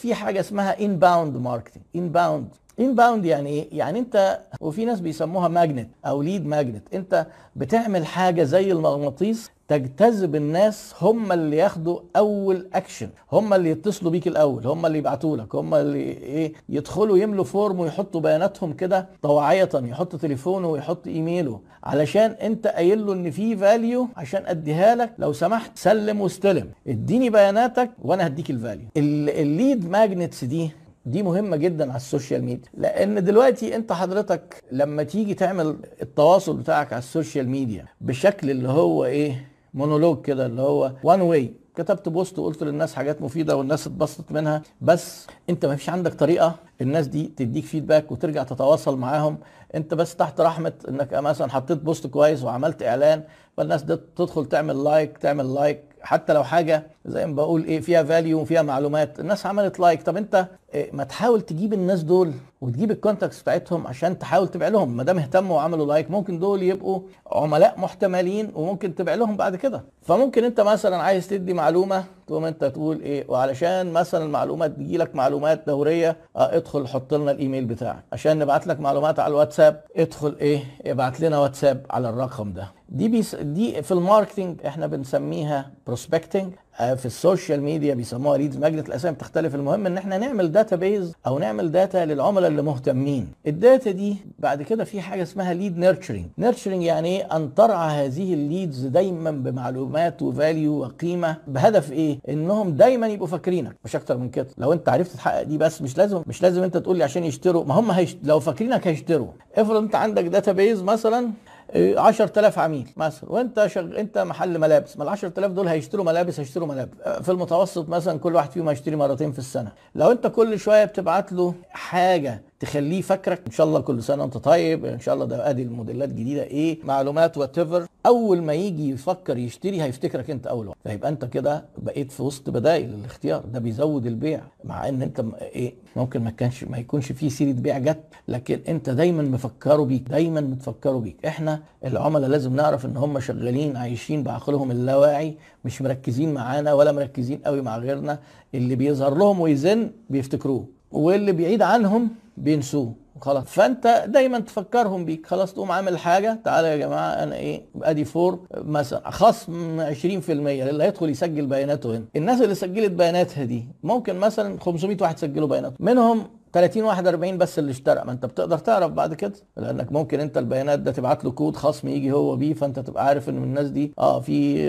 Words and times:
في 0.00 0.14
حاجة 0.14 0.40
اسمها 0.40 0.80
inbound 0.84 1.36
marketing 1.36 1.82
inbound 1.96 2.48
inbound 2.80 3.24
يعني 3.24 3.50
إيه؟ 3.50 3.68
يعني 3.72 3.98
أنت 3.98 4.40
وفي 4.60 4.84
ناس 4.84 5.00
بيسموها 5.00 5.48
magnet 5.48 5.88
أو 6.06 6.22
lead 6.22 6.46
magnet 6.46 6.94
أنت 6.94 7.26
بتعمل 7.56 8.06
حاجة 8.06 8.42
زي 8.42 8.72
المغناطيس 8.72 9.50
تجتذب 9.68 10.34
الناس 10.36 10.94
هم 11.00 11.32
اللي 11.32 11.56
ياخدوا 11.56 12.00
أول 12.16 12.68
اكشن 12.74 13.08
هم 13.32 13.54
اللي 13.54 13.70
يتصلوا 13.70 14.10
بيك 14.10 14.26
الأول 14.28 14.66
هم 14.66 14.86
اللي 14.86 14.98
يبعتوا 14.98 15.36
لك 15.36 15.54
هم 15.54 15.74
اللي 15.74 15.98
إيه؟ 15.98 16.52
يدخلوا 16.68 17.18
يملوا 17.18 17.44
form 17.44 17.80
ويحطوا 17.80 18.20
بياناتهم 18.20 18.72
كده 18.72 19.08
طوعيه 19.22 19.68
يحط 19.74 20.16
تليفونه 20.16 20.68
ويحط 20.68 21.06
إيميله. 21.06 21.60
علشان 21.84 22.30
أنت 22.30 22.66
قايل 22.66 23.06
له 23.06 23.12
إن 23.12 23.30
في 23.30 23.56
value 23.56 24.08
عشان 24.16 24.42
أديها 24.46 24.94
لك 24.94 25.12
لو 25.18 25.32
سمحت 25.32 25.78
سلم 25.78 26.20
واستلم. 26.20 26.68
اديني 26.86 27.30
بياناتك 27.30 27.90
وأنا 28.02 28.26
هديك 28.26 28.50
ال 28.50 28.56
value 28.56 28.86
ال 28.96 29.15
lead 29.15 29.90
magnets 29.90 30.44
دي 30.44 30.70
دي 31.06 31.22
مهمة 31.22 31.56
جدا 31.56 31.88
على 31.88 31.96
ال 31.96 32.03
social 32.03 32.44
media 32.44 32.70
لأن 32.74 33.24
دلوقتي 33.24 33.76
أنت 33.76 33.92
حضرتك 33.92 34.62
لما 34.72 35.02
تيجي 35.02 35.34
تعمل 35.34 35.76
التواصل 36.02 36.56
بتاعك 36.56 36.92
على 36.92 36.98
ال 36.98 37.05
social 37.05 37.48
media 37.48 37.84
بشكل 38.00 38.50
اللي 38.50 38.68
هو 38.68 39.04
إيه 39.04 39.48
مونولوج 39.74 40.20
كده 40.22 40.46
اللي 40.46 40.62
هو 40.62 40.92
one 41.04 41.20
way 41.20 41.52
كتبت 41.74 42.08
post 42.08 42.38
وقلت 42.38 42.62
للناس 42.62 42.94
حاجات 42.94 43.22
مفيدة 43.22 43.56
والناس 43.56 43.86
اتبسطت 43.86 44.32
منها 44.32 44.62
بس 44.80 45.26
أنت 45.50 45.66
ما 45.66 45.76
فيش 45.76 45.90
عندك 45.90 46.14
طريقة 46.14 46.54
الناس 46.80 47.06
دي 47.06 47.32
تديك 47.36 47.64
feedback 47.64 48.12
وترجع 48.12 48.42
تتواصل 48.42 48.98
معاهم. 48.98 49.38
أنت 49.74 49.94
بس 49.94 50.16
تحت 50.16 50.40
رحمة 50.40 50.72
إنك 50.88 51.14
مثلا 51.14 51.50
حطيت 51.50 51.78
post 51.78 52.06
كويس 52.06 52.42
وعملت 52.42 52.82
إعلان 52.82 53.22
فالناس 53.60 53.82
دي 53.82 53.96
تدخل 54.16 54.46
تعمل 54.46 54.84
like 54.84 55.18
تعمل 55.18 55.54
like 55.54 55.80
حتى 56.02 56.32
لو 56.32 56.44
حاجة 56.44 56.86
زي 57.06 57.26
ما 57.26 57.34
بقول 57.34 57.64
إيه 57.64 57.80
فيها 57.80 58.02
value 58.02 58.40
وفيها 58.40 58.62
معلومات. 58.62 59.20
الناس 59.20 59.46
عملت 59.46 59.80
like 59.80 60.02
طب 60.02 60.16
أنت 60.16 60.46
إيه 60.74 60.92
ما 60.92 61.04
تحاول 61.04 61.40
تجيب 61.40 61.72
الناس 61.72 62.02
دول 62.02 62.32
وتجيب 62.60 62.90
ال 62.90 62.96
contacts 62.96 63.42
بتاعتهم 63.42 63.86
عشان 63.86 64.18
تحاول 64.18 64.48
تبيع 64.48 64.68
لهم. 64.68 64.96
ما 64.96 65.02
دام 65.02 65.18
اهتموا 65.18 65.56
وعملوا 65.56 65.86
like 65.86 66.10
ممكن 66.10 66.38
دول 66.38 66.62
يبقوا 66.62 67.00
عملاء 67.32 67.80
محتملين 67.80 68.52
وممكن 68.54 68.94
تبيع 68.94 69.14
لهم 69.14 69.36
بعد 69.36 69.56
كده. 69.56 69.84
فممكن 70.02 70.44
أنت 70.44 70.60
مثلا 70.60 70.96
عايز 70.96 71.28
تدي 71.28 71.52
معلومة 71.54 72.04
تقوم 72.26 72.44
أنت 72.44 72.64
تقول 72.64 73.00
إيه 73.00 73.24
وعلشان 73.28 73.92
مثلا 73.92 74.24
المعلومة 74.24 74.66
تجي 74.66 74.96
لك 74.98 75.16
معلومات 75.16 75.62
دورية 75.66 76.16
آه 76.36 76.56
ادخل 76.56 76.86
حط 76.86 77.14
لنا 77.14 77.30
الإيميل 77.30 77.64
بتاعك. 77.64 78.04
عشان 78.12 78.38
نبعت 78.38 78.66
لك 78.66 78.80
معلومات 78.80 79.18
على 79.18 79.30
الواتساب 79.30 79.80
ادخل 79.96 80.36
إيه 80.40 80.64
ابعت 80.86 81.20
لنا 81.20 81.38
واتساب 81.38 81.86
على 81.90 82.08
الرقم 82.08 82.52
ده. 82.52 82.68
دي 82.90 83.08
base 83.08 83.34
دي 83.34 83.82
في 83.82 83.92
ال 83.92 83.99
marketing 83.99 84.66
إحنا 84.66 84.86
بنسميها 84.86 85.70
prospecting 85.86 86.52
في 86.78 87.06
ال 87.06 87.14
social 87.14 87.62
media 87.62 87.94
بيسموها 87.94 88.38
leads 88.38 88.56
magnet 88.56 88.88
الأسامي 88.88 89.14
بتختلف. 89.14 89.54
المهم 89.54 89.86
إن 89.86 89.96
إحنا 89.96 90.18
نعمل 90.18 90.52
data 90.52 90.76
base 90.76 91.12
أو 91.26 91.38
نعمل 91.38 91.72
data 91.72 92.04
للعملاء 92.04 92.50
اللي 92.50 92.62
مهتمين. 92.62 93.28
ال 93.46 93.55
data 93.55 93.90
دي 93.90 94.16
بعد 94.38 94.62
كده 94.62 94.84
في 94.84 95.00
حاجة 95.00 95.22
اسمها 95.22 95.54
lead 95.54 95.78
nurturing 95.78 96.26
nurturing 96.38 96.82
يعني 96.82 97.08
إيه؟ 97.08 97.36
أن 97.36 97.54
ترعى 97.54 98.06
هذه 98.06 98.34
ال 98.34 98.43
leads 98.43 98.86
دايما 98.86 99.30
بمعلومات 99.30 100.22
و 100.22 100.32
value 100.32 100.80
وقيمة. 100.80 101.36
بهدف 101.46 101.92
إيه؟ 101.92 102.18
إنهم 102.28 102.70
دايما 102.70 103.06
يبقوا 103.06 103.28
فاكرينك. 103.28 103.76
مش 103.84 103.96
أكتر 103.96 104.16
من 104.16 104.28
كده. 104.28 104.48
لو 104.58 104.72
أنت 104.72 104.88
عرفت 104.88 105.16
تحقق 105.16 105.42
دي 105.42 105.58
بس 105.58 105.82
مش 105.82 105.98
لازم 105.98 106.22
مش 106.26 106.42
لازم 106.42 106.62
أنت 106.62 106.76
تقول 106.76 106.96
لي 106.96 107.04
عشان 107.04 107.24
يشتروا. 107.24 107.64
ما 107.64 107.74
هم 107.74 107.90
هيشت... 107.90 108.18
لو 108.22 108.40
فاكرينك 108.40 108.86
هيشتروا. 108.86 109.28
افرض 109.56 109.76
أنت 109.76 109.94
عندك 109.94 110.24
data 110.24 110.52
base 110.52 110.82
مثلا 110.82 111.30
10000 111.76 112.58
عميل 112.58 112.88
مثلا. 112.96 113.32
وأنت 113.32 113.66
شغ... 113.66 114.00
أنت 114.00 114.18
محل 114.18 114.58
ملابس. 114.58 114.96
ما 114.96 115.04
ال 115.04 115.08
10000 115.08 115.52
دول 115.52 115.68
هيشتروا 115.68 116.04
ملابس 116.04 116.40
هيشتروا 116.40 116.68
ملابس. 116.68 116.96
في 117.22 117.28
المتوسط 117.28 117.88
مثلا 117.88 118.18
كل 118.18 118.34
واحد 118.34 118.50
فيهم 118.50 118.68
هيشتري 118.68 118.96
مرتين 118.96 119.32
في 119.32 119.38
السنة. 119.38 119.72
لو 119.94 120.10
أنت 120.12 120.26
كل 120.26 120.58
شوية 120.58 120.84
بتبعت 120.84 121.32
له 121.32 121.54
حاجة 121.70 122.42
تخليه 122.60 123.02
فاكرك 123.02 123.42
إن 123.46 123.52
شاء 123.52 123.66
الله 123.66 123.80
كل 123.80 124.02
سنة 124.02 124.22
وأنت 124.22 124.36
طيب 124.36 124.84
إن 124.84 125.00
شاء 125.00 125.14
الله 125.14 125.24
ده 125.24 125.50
أدي 125.50 125.62
الموديلات 125.62 126.08
الجديده 126.08 126.42
إيه 126.42 126.78
معلومات 126.84 127.38
وات 127.38 127.58
أول 128.06 128.42
ما 128.42 128.52
يجي 128.54 128.90
يفكر 128.90 129.38
يشتري 129.38 129.82
هيفتكرك 129.82 130.30
أنت 130.30 130.46
أول 130.46 130.68
واحد. 130.68 130.78
فيبقى 130.84 131.08
أنت 131.08 131.24
كده 131.24 131.64
بقيت 131.78 132.12
في 132.12 132.22
وسط 132.22 132.50
بدائل 132.50 132.94
الاختيار. 132.94 133.44
ده 133.52 133.58
بيزود 133.58 134.06
البيع 134.06 134.40
مع 134.64 134.88
إن 134.88 135.02
أنت 135.02 135.24
إيه 135.42 135.74
ممكن 135.96 136.24
ما 136.24 136.30
كانش 136.30 136.64
ما 136.64 136.78
يكونش 136.78 137.12
فيه 137.12 137.28
سيرة 137.28 137.52
بيع 137.52 137.78
جت 137.78 138.00
لكن 138.28 138.60
أنت 138.68 138.90
دايما 138.90 139.22
مفكره 139.22 139.82
بيك 139.82 140.02
دايما 140.08 140.40
متفكره 140.40 140.98
بيك. 140.98 141.26
إحنا 141.26 141.62
العملاء 141.84 142.30
لازم 142.30 142.56
نعرف 142.56 142.86
إن 142.86 142.96
هم 142.96 143.20
شغالين 143.20 143.76
عايشين 143.76 144.22
بعقلهم 144.22 144.70
اللاواعي 144.70 145.34
مش 145.64 145.82
مركزين 145.82 146.34
معانا 146.34 146.72
ولا 146.72 146.92
مركزين 146.92 147.38
قوي 147.38 147.60
مع 147.62 147.78
غيرنا. 147.78 148.18
اللي 148.54 148.74
بيظهر 148.74 149.14
لهم 149.14 149.40
ويزن 149.40 149.90
بيفتكروه. 150.10 150.79
واللي 150.90 151.32
بعيد 151.32 151.62
عنهم 151.62 152.08
بينسوه. 152.36 152.92
خلاص. 153.20 153.44
فانت 153.44 154.04
دايما 154.08 154.38
تفكرهم 154.38 155.04
بيك. 155.04 155.26
خلاص 155.26 155.54
تقوم 155.54 155.72
عامل 155.72 155.98
حاجة. 155.98 156.40
تعالى 156.44 156.68
يا 156.68 156.76
جماعة 156.76 157.10
أنا 157.10 157.36
إيه 157.36 157.62
أدي 157.82 158.04
offer 158.04 158.38
مثلا. 158.54 159.10
خصم 159.10 159.80
20% 159.80 160.30
اللي 160.30 160.84
هيدخل 160.84 161.10
يسجل 161.10 161.46
بياناته 161.46 161.96
هنا. 161.96 162.04
الناس 162.16 162.42
اللي 162.42 162.54
سجلت 162.54 162.92
بياناتها 162.92 163.44
دي 163.44 163.64
ممكن 163.82 164.16
مثلا 164.16 164.60
500 164.60 164.96
واحد 165.00 165.18
سجلوا 165.18 165.48
بياناتهم 165.48 165.76
منهم 165.80 166.24
30 166.52 166.82
واحد 166.82 167.06
40 167.06 167.38
بس 167.38 167.58
اللي 167.58 167.70
اشترى. 167.70 168.02
ما 168.04 168.12
انت 168.12 168.26
بتقدر 168.26 168.58
تعرف 168.58 168.92
بعد 168.92 169.14
كده 169.14 169.32
لأنك 169.56 169.92
ممكن 169.92 170.20
انت 170.20 170.38
البيانات 170.38 170.78
ده 170.78 170.92
تبعت 170.92 171.24
له 171.24 171.30
كود 171.30 171.56
خصم 171.56 171.88
يجي 171.88 172.12
هو 172.12 172.36
بيه 172.36 172.54
فانت 172.54 172.78
تبقى 172.78 173.06
عارف 173.06 173.28
إن 173.28 173.42
الناس 173.42 173.68
دي 173.70 173.92
آه 173.98 174.20
في 174.20 174.60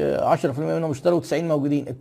10% 0.56 0.60
منهم 0.60 0.92
اشتروا 0.92 1.20
90 1.20 1.48
موجودين. 1.48 1.86
ال 1.88 1.98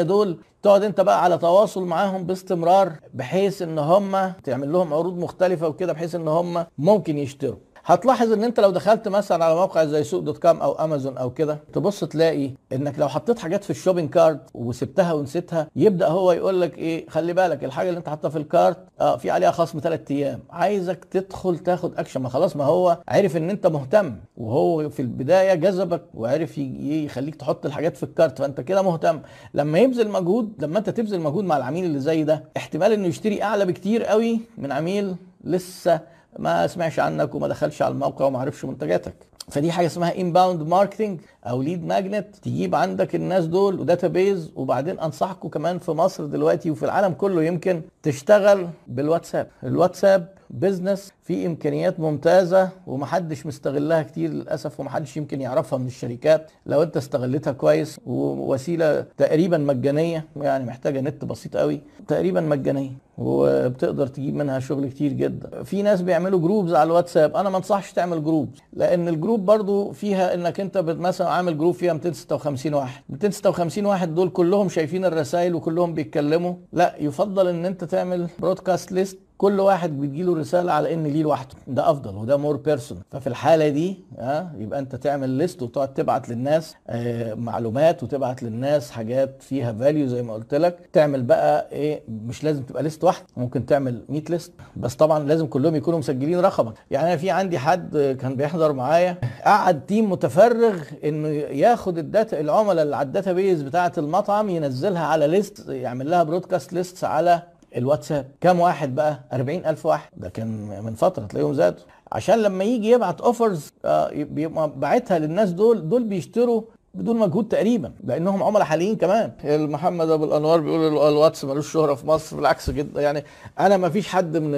90% 0.00 0.02
دول 0.02 0.38
تقعد 0.62 0.82
انت 0.82 1.00
بقى 1.00 1.24
على 1.24 1.38
تواصل 1.38 1.84
معاهم 1.84 2.24
باستمرار 2.24 2.92
بحيث 3.14 3.62
إن 3.62 3.78
هم 3.78 4.32
تعمل 4.44 4.72
لهم 4.72 4.94
عروض 4.94 5.18
مختلفة 5.18 5.68
وكده 5.68 5.92
بحيث 5.92 6.14
إن 6.14 6.28
هم 6.28 6.66
ممكن 6.78 7.18
يشتروا. 7.18 7.65
هتلاحظ 7.88 8.32
إن 8.32 8.44
أنت 8.44 8.60
لو 8.60 8.70
دخلت 8.70 9.08
مثلا 9.08 9.44
على 9.44 9.54
موقع 9.54 9.84
زي 9.84 10.04
سوق 10.04 10.20
dot 10.20 10.38
com 10.38 10.60
أو 10.60 10.72
أمازون 10.84 11.16
أو 11.18 11.30
كده 11.30 11.58
تبص 11.72 12.04
تلاقي 12.04 12.50
إنك 12.72 12.98
لو 12.98 13.08
حطيت 13.08 13.38
حاجات 13.38 13.64
في 13.64 13.70
ال 13.70 13.74
shopping 13.74 14.10
cart 14.10 14.40
وسبتها 14.54 15.12
ونسيتها 15.12 15.68
يبدأ 15.76 16.08
هو 16.08 16.32
يقول 16.32 16.60
لك 16.60 16.78
إيه 16.78 17.08
خلي 17.08 17.32
بالك 17.32 17.64
الحاجة 17.64 17.88
اللي 17.88 17.98
أنت 17.98 18.08
حاطها 18.08 18.28
في 18.28 18.38
ال 18.38 18.46
cart 18.46 18.76
آه 19.00 19.16
في 19.16 19.30
عليها 19.30 19.50
خصم 19.50 19.78
ثلاث 19.80 20.10
أيام. 20.10 20.40
عايزك 20.50 21.04
تدخل 21.04 21.58
تاخد 21.58 21.98
أكشن. 21.98 22.20
ما 22.22 22.28
خلاص 22.28 22.56
ما 22.56 22.64
هو 22.64 22.98
عرف 23.08 23.36
إن 23.36 23.50
أنت 23.50 23.66
مهتم 23.66 24.16
وهو 24.36 24.88
في 24.90 25.02
البداية 25.02 25.54
جذبك 25.54 26.02
وعرف 26.14 26.58
يخليك 26.58 27.34
تحط 27.34 27.66
الحاجات 27.66 27.96
في 27.96 28.02
ال 28.02 28.09
cart 28.09 28.38
فأنت 28.38 28.60
كده 28.60 28.82
مهتم. 28.82 29.20
لما 29.54 29.78
يبذل 29.78 30.08
مجهود 30.08 30.52
لما 30.58 30.78
أنت 30.78 30.90
تبذل 30.90 31.20
مجهود 31.20 31.44
مع 31.44 31.56
العميل 31.56 31.84
اللي 31.84 31.98
زي 32.00 32.24
ده 32.24 32.44
احتمال 32.56 32.92
إنه 32.92 33.06
يشتري 33.06 33.42
أعلى 33.42 33.64
بكتير 33.66 34.04
قوي 34.04 34.40
من 34.58 34.72
عميل 34.72 35.16
لسه 35.44 36.15
ما 36.38 36.66
سمعش 36.66 36.98
عنك 36.98 37.34
وما 37.34 37.48
دخلش 37.48 37.82
على 37.82 37.92
الموقع 37.92 38.24
وما 38.24 38.38
عرفش 38.38 38.64
منتجاتك. 38.64 39.14
فدي 39.50 39.72
حاجة 39.72 39.86
اسمها 39.86 40.20
inbound 40.20 40.62
marketing 40.62 41.20
أو 41.46 41.62
lead 41.62 41.86
magnet 41.86 42.26
تجيب 42.42 42.74
عندك 42.74 43.14
الناس 43.14 43.46
دول 43.46 43.80
و 43.80 43.86
data 43.86 44.08
base 44.08 44.52
وبعدين 44.56 44.98
أنصحكم 44.98 45.48
كمان 45.48 45.78
في 45.78 45.90
مصر 45.90 46.24
دلوقتي 46.26 46.70
وفي 46.70 46.84
العالم 46.84 47.12
كله 47.12 47.42
يمكن 47.42 47.82
تشتغل 48.02 48.66
بالواتساب. 48.88 49.46
الواتساب 49.64 50.28
business 50.50 51.12
فيه 51.22 51.46
إمكانيات 51.46 52.00
ممتازة 52.00 52.68
ومحدش 52.86 53.46
مستغلها 53.46 54.02
كتير 54.02 54.30
للأسف 54.30 54.80
ومحدش 54.80 55.16
يمكن 55.16 55.40
يعرفها 55.40 55.78
من 55.78 55.86
الشركات. 55.86 56.50
لو 56.66 56.82
أنت 56.82 56.96
استغلتها 56.96 57.52
كويس 57.52 58.00
ووسيلة 58.06 59.04
تقريبا 59.16 59.58
مجانية 59.58 60.24
يعني 60.36 60.64
محتاجة 60.64 61.00
نت 61.00 61.24
بسيط 61.24 61.56
قوي 61.56 61.80
تقريبا 62.08 62.40
مجانية 62.40 62.90
وبتقدر 63.18 64.06
تجيب 64.06 64.34
منها 64.34 64.58
شغل 64.58 64.88
كتير 64.88 65.12
جدا. 65.12 65.62
في 65.62 65.82
ناس 65.82 66.02
بيعملوا 66.02 66.40
groups 66.40 66.74
على 66.74 66.86
الواتساب 66.86 67.36
أنا 67.36 67.50
ما 67.50 67.56
أنصحش 67.56 67.92
تعمل 67.92 68.24
group 68.24 68.48
لأن 68.72 69.08
ال 69.08 69.14
group 69.14 69.46
برضو 69.46 69.92
فيها 69.92 70.34
إنك 70.34 70.60
أنت 70.60 70.78
مثلا 70.78 71.28
عامل 71.36 71.58
group 71.58 71.74
فيها 71.74 71.92
256 71.92 72.74
واحد. 72.74 73.02
256 73.08 73.86
واحد 73.86 74.14
دول 74.14 74.28
كلهم 74.28 74.68
شايفين 74.68 75.04
الرسائل 75.04 75.54
وكلهم 75.54 75.94
بيتكلموا. 75.94 76.54
لا 76.72 76.96
يفضل 76.98 77.48
إن 77.48 77.64
أنت 77.64 77.84
تعمل 77.84 78.28
broadcast 78.38 78.92
list 78.92 79.18
كل 79.38 79.60
واحد 79.60 80.00
بتجيله 80.00 80.34
رسالة 80.36 80.72
على 80.72 80.94
إن 80.94 81.04
ليه 81.06 81.22
لوحده. 81.22 81.54
ده 81.66 81.90
أفضل 81.90 82.16
وده 82.16 82.36
more 82.36 82.56
personal 82.56 82.98
ففي 83.10 83.26
الحالة 83.26 83.68
دي 83.68 84.04
آه 84.18 84.50
يبقى 84.58 84.78
أنت 84.78 84.94
تعمل 84.96 85.28
list 85.30 85.62
وتقعد 85.62 85.94
تبعت 85.94 86.28
للناس 86.28 86.74
آه 86.88 87.34
معلومات 87.34 88.02
وتبعت 88.02 88.42
للناس 88.42 88.90
حاجات 88.90 89.42
فيها 89.42 89.72
value 89.72 90.06
زي 90.06 90.22
ما 90.22 90.34
قلت 90.34 90.54
لك. 90.54 90.78
تعمل 90.92 91.22
بقى 91.22 91.68
إيه 91.72 92.02
مش 92.08 92.44
لازم 92.44 92.62
تبقى 92.62 92.82
list 92.82 93.04
واحدة 93.04 93.26
ممكن 93.36 93.66
تعمل 93.66 94.04
100 94.08 94.22
list 94.30 94.52
بس 94.76 94.94
طبعا 94.94 95.18
لازم 95.18 95.46
كلهم 95.46 95.76
يكونوا 95.76 95.98
مسجلين 95.98 96.40
رقمك. 96.40 96.74
يعني 96.90 97.06
أنا 97.08 97.16
في 97.16 97.30
عندي 97.30 97.58
حد 97.58 98.16
كان 98.20 98.36
بيحضر 98.36 98.72
معايا 98.72 99.16
قعد 99.44 99.86
team 99.86 100.10
متفرغ 100.12 100.76
إنه 101.04 101.28
ياخد 101.28 101.98
ال 101.98 102.06
data 102.06 102.40
العملاء 102.40 102.84
اللي 102.84 102.96
على 102.96 103.06
ال 103.06 103.11
data 103.11 103.32
base 103.32 103.62
بتاعة 103.62 103.92
المطعم 103.98 104.48
ينزلها 104.50 105.06
على 105.06 105.26
list 105.26 105.68
يعمل 105.68 106.10
لها 106.10 106.22
broadcast 106.22 106.72
list 106.72 107.04
على 107.04 107.42
الواتساب. 107.76 108.30
كام 108.40 108.60
واحد 108.60 108.94
بقى؟ 108.94 109.20
40 109.32 109.66
ألف 109.66 109.86
واحد. 109.86 110.08
ده 110.16 110.28
كان 110.28 110.82
من 110.84 110.94
فترة 110.94 111.26
تلاقيهم 111.26 111.54
زادوا. 111.54 111.84
عشان 112.12 112.38
لما 112.42 112.64
يجي 112.64 112.90
يبعت 112.90 113.20
offers 113.20 113.72
آه 113.84 114.10
بيبقى 114.12 114.70
باعتها 114.76 115.18
للناس 115.18 115.50
دول 115.50 115.88
دول 115.88 116.04
بيشتروا 116.04 116.62
بدون 116.94 117.16
مجهود 117.18 117.48
تقريبا 117.48 117.92
لأنهم 118.04 118.42
عملاء 118.42 118.64
حاليين 118.64 118.96
كمان. 118.96 119.32
محمد 119.44 120.10
أبو 120.10 120.24
الأنوار 120.24 120.60
بيقول 120.60 120.80
الواتس 121.08 121.44
ملوش 121.44 121.72
شهرة 121.72 121.94
في 121.94 122.06
مصر 122.06 122.36
بالعكس 122.36 122.70
جدا. 122.70 123.00
يعني 123.02 123.24
أنا 123.60 123.76
ما 123.76 123.88
فيش 123.88 124.08
حد 124.08 124.36
من 124.36 124.54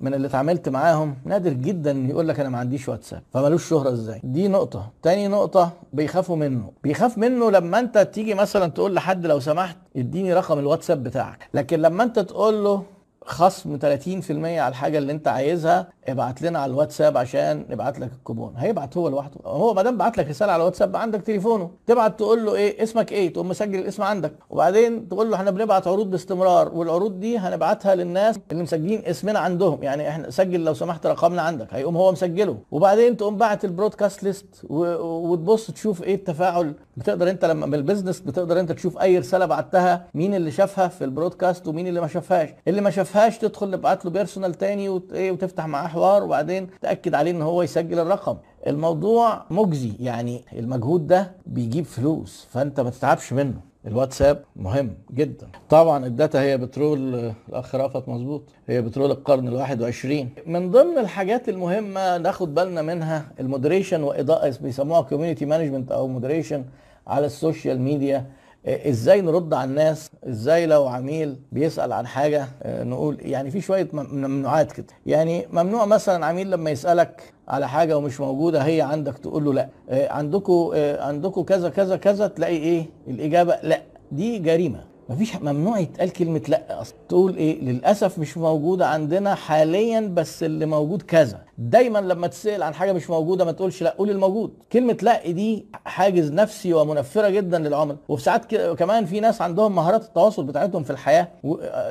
من 0.00 0.14
اللي 0.14 0.26
اتعاملت 0.26 0.68
معاهم 0.68 1.16
نادر 1.24 1.52
جدا 1.52 1.90
يقول 1.90 2.28
لك 2.28 2.40
أنا 2.40 2.48
ما 2.48 2.58
عنديش 2.58 2.88
واتساب. 2.88 3.22
فمالوش 3.32 3.68
شهرة 3.68 3.90
إزاي؟ 3.92 4.20
دي 4.24 4.48
نقطة. 4.48 4.90
تاني 5.02 5.28
نقطة 5.28 5.72
بيخافوا 5.92 6.36
منه. 6.36 6.72
بيخاف 6.82 7.18
منه 7.18 7.50
لما 7.50 7.78
أنت 7.78 7.98
تيجي 7.98 8.34
مثلا 8.34 8.66
تقول 8.70 8.94
لحد 8.94 9.26
لو 9.26 9.40
سمحت 9.40 9.76
اديني 9.96 10.34
رقم 10.34 10.58
الواتساب 10.58 11.02
بتاعك. 11.02 11.48
لكن 11.54 11.80
لما 11.80 12.02
أنت 12.02 12.18
تقول 12.18 12.64
له 12.64 12.82
خصم 13.24 13.78
30% 13.78 14.30
على 14.30 14.68
الحاجة 14.68 14.98
اللي 14.98 15.12
أنت 15.12 15.28
عايزها 15.28 15.88
ابعت 16.08 16.42
لنا 16.42 16.58
على 16.58 16.70
الواتساب 16.72 17.16
عشان 17.16 17.66
نبعت 17.70 17.98
لك 17.98 18.10
الكوبون. 18.12 18.54
هيبعت 18.56 18.96
هو 18.96 19.08
لوحده. 19.08 19.40
هو 19.44 19.74
ما 19.74 19.82
دام 19.82 19.96
بعت 19.96 20.18
لك 20.18 20.28
رسالة 20.28 20.52
على 20.52 20.60
الواتساب 20.60 20.96
عندك 20.96 21.22
تليفونه 21.22 21.70
تبعت 21.86 22.18
تقول 22.18 22.46
له 22.46 22.54
إيه 22.54 22.82
اسمك 22.82 23.12
إيه؟ 23.12 23.32
تقوم 23.32 23.48
مسجل 23.48 23.78
الاسم 23.78 24.02
عندك. 24.02 24.32
وبعدين 24.50 25.08
تقول 25.08 25.30
له 25.30 25.36
إحنا 25.36 25.50
بنبعت 25.50 25.86
عروض 25.86 26.10
باستمرار 26.10 26.74
والعروض 26.74 27.20
دي 27.20 27.38
هنبعتها 27.38 27.94
للناس 27.94 28.38
اللي 28.52 28.62
مسجلين 28.62 29.02
اسمنا 29.04 29.38
عندهم. 29.38 29.82
يعني 29.82 30.08
إحنا 30.08 30.30
سجل 30.30 30.64
لو 30.64 30.74
سمحت 30.74 31.06
رقمنا 31.06 31.42
عندك 31.42 31.74
هيقوم 31.74 31.96
هو 31.96 32.12
مسجله. 32.12 32.58
وبعدين 32.70 33.16
تقوم 33.16 33.36
باعت 33.36 33.64
ال 33.64 33.70
broadcast 33.70 34.22
list 34.22 34.46
وتبص 34.64 35.70
تشوف 35.70 36.02
إيه 36.02 36.14
التفاعل. 36.14 36.74
بتقدر 36.96 37.30
أنت 37.30 37.44
لما 37.44 37.66
من 37.66 37.74
ال 37.74 37.79
business 37.79 38.20
بتقدر 38.20 38.60
أنت 38.60 38.72
تشوف 38.72 38.98
أي 38.98 39.18
رسالة 39.18 39.46
بعتها 39.46 40.06
مين 40.14 40.34
اللي 40.34 40.50
شافها 40.50 40.88
في 40.88 41.04
ال 41.04 41.10
broadcast 41.10 41.68
ومين 41.68 41.86
اللي 41.86 42.00
ما 42.00 42.08
شافهاش. 42.08 42.48
اللي 42.68 42.80
ما 42.80 42.90
شافهاش 42.90 43.38
تدخل 43.38 43.72
تبعت 43.72 44.04
له 44.04 44.10
personal 44.10 44.54
تاني 44.54 45.00
إيه، 45.12 45.32
وتفتح 45.32 45.66
معاه 45.66 45.86
حوار 45.94 46.24
وبعدين 46.24 46.68
تأكد 46.82 47.14
عليه 47.14 47.30
إن 47.30 47.42
هو 47.42 47.62
يسجل 47.62 47.98
الرقم. 47.98 48.36
الموضوع 48.66 49.42
مجزي 49.50 49.92
يعني 50.00 50.44
المجهود 50.52 51.06
ده 51.06 51.32
بيجيب 51.46 51.84
فلوس 51.84 52.46
فأنت 52.50 52.80
ما 52.80 52.90
تتعبش 52.90 53.32
منه. 53.32 53.60
الواتساب 53.86 54.44
مهم 54.56 54.90
جدا. 55.14 55.46
طبعا 55.70 56.06
ال 56.06 56.13
data 56.13 56.40
هي 56.42 56.58
بترول 56.58 57.32
الأخ 57.48 57.74
رأفت 57.74 58.08
مظبوط 58.08 58.42
هي 58.68 58.82
بترول 58.82 59.10
القرن 59.10 59.48
الواحد 59.48 59.82
وعشرين. 59.82 60.30
من 60.46 60.70
ضمن 60.70 60.98
الحاجات 60.98 61.48
المهمة 61.48 62.18
ناخد 62.18 62.54
بالنا 62.54 62.82
منها 62.82 63.24
ال 63.40 63.46
moderation 63.46 64.02
وإضاءة 64.02 64.54
بيسموها 64.60 65.00
community 65.00 65.46
management 65.46 65.92
أو 65.92 66.08
moderation 66.08 66.64
على 67.06 67.26
ال 67.26 67.34
social 67.34 67.80
media. 67.80 68.26
إزاي 68.66 69.20
نرد 69.20 69.54
على 69.54 69.70
الناس؟ 69.70 70.10
إزاي 70.28 70.66
لو 70.66 70.86
عميل 70.86 71.36
بيسأل 71.52 71.92
عن 71.92 72.06
حاجة 72.06 72.48
آه، 72.62 72.84
نقول 72.84 73.18
يعني 73.20 73.50
في 73.50 73.60
شوية 73.60 73.88
ممنوعات 73.92 74.72
كده. 74.72 74.86
يعني 75.06 75.46
ممنوع 75.52 75.84
مثلا 75.86 76.26
عميل 76.26 76.50
لما 76.50 76.70
يسألك 76.70 77.22
على 77.48 77.68
حاجة 77.68 77.96
ومش 77.96 78.20
موجودة 78.20 78.60
هي 78.62 78.80
عندك 78.82 79.18
تقول 79.18 79.44
له 79.44 79.52
لا. 79.54 79.68
عندكم 80.12 80.70
عندكم 80.98 81.42
كذا 81.42 81.68
كذا 81.68 81.96
كذا 81.96 82.26
تلاقي 82.26 82.56
إيه؟ 82.56 82.86
الإجابة 83.08 83.58
لا. 83.62 83.82
دي 84.12 84.38
جريمة. 84.38 84.84
مفيش 85.08 85.36
ممنوع 85.36 85.78
يتقال 85.78 86.12
كلمة 86.12 86.42
لأ 86.48 86.80
أصلا. 86.80 86.96
تقول 87.08 87.36
إيه؟ 87.36 87.60
للأسف 87.60 88.18
مش 88.18 88.36
موجودة 88.38 88.86
عندنا 88.86 89.34
حاليا 89.34 90.00
بس 90.00 90.42
اللي 90.42 90.66
موجود 90.66 91.02
كذا. 91.02 91.40
دايما 91.58 91.98
لما 91.98 92.26
تسأل 92.26 92.62
عن 92.62 92.74
حاجة 92.74 92.92
مش 92.92 93.10
موجودة 93.10 93.44
ما 93.44 93.52
تقولش 93.52 93.82
لأ 93.82 93.94
قول 93.98 94.10
الموجود. 94.10 94.54
كلمة 94.72 94.96
لأ 95.02 95.30
دي 95.30 95.66
حاجز 95.84 96.32
نفسي 96.32 96.74
ومنفرة 96.74 97.28
جدا 97.28 97.58
للعملاء. 97.58 97.96
وفي 98.08 98.22
ساعات 98.22 98.54
كمان 98.54 99.04
في 99.04 99.20
ناس 99.20 99.42
عندهم 99.42 99.74
مهارات 99.74 100.02
التواصل 100.04 100.44
بتاعتهم 100.44 100.82
في 100.82 100.90
الحياة. 100.90 101.28